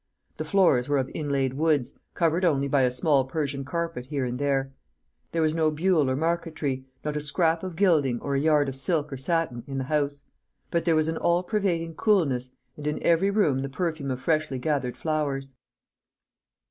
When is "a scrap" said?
7.15-7.61